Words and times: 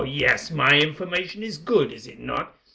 yes, 0.03 0.49
my 0.51 0.69
information 0.79 1.43
is 1.43 1.57
good, 1.59 1.91
is 1.91 2.07
it 2.07 2.19
not? 2.19 2.55